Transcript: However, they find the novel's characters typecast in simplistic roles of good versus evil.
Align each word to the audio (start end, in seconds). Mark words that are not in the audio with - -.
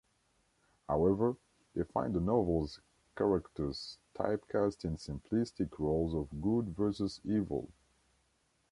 However, 0.89 1.35
they 1.75 1.83
find 1.83 2.15
the 2.15 2.19
novel's 2.21 2.79
characters 3.15 3.99
typecast 4.17 4.83
in 4.83 4.95
simplistic 4.95 5.77
roles 5.77 6.15
of 6.15 6.41
good 6.41 6.75
versus 6.75 7.21
evil. 7.23 7.69